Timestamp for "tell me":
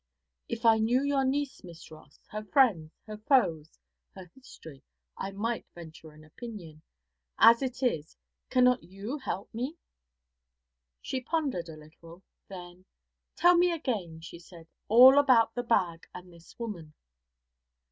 13.35-13.71